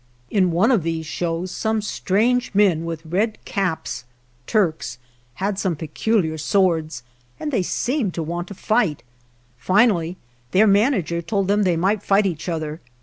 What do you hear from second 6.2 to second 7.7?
swords, and they